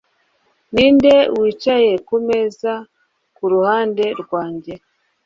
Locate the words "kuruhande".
3.35-4.05